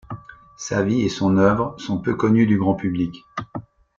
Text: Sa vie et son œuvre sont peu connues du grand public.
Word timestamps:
Sa 0.57 0.81
vie 0.81 1.01
et 1.03 1.09
son 1.09 1.37
œuvre 1.37 1.75
sont 1.77 1.99
peu 1.99 2.15
connues 2.15 2.47
du 2.47 2.57
grand 2.57 2.73
public. 2.73 3.27